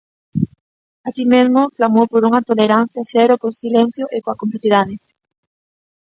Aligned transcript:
Así 1.09 1.23
mesmo, 1.33 1.61
clamou 1.77 2.05
por 2.11 2.21
unha 2.27 2.43
"tolerancia 2.49 3.09
cero 3.13 3.33
co 3.41 3.59
silencio 3.63 4.05
e 4.15 4.17
coa 4.23 4.39
complicidade". 4.41 4.93